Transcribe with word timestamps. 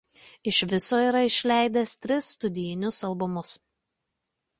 Iš 0.51 0.59
viso 0.69 1.01
yra 1.09 1.19
išleidęs 1.27 1.93
tris 2.05 2.31
studijinius 2.37 3.03
albumus. 3.09 3.53